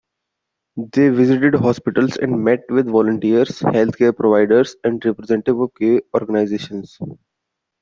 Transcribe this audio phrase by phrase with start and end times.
[0.93, 6.97] They visited hospitals and met with volunteers, health-care providers, and representatives of gay organizations.